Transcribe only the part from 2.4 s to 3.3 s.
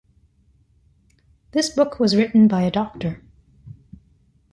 by a doctor.